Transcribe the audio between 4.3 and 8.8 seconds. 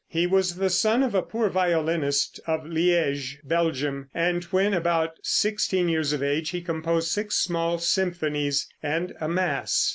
when about sixteen years of age he composed six small symphonies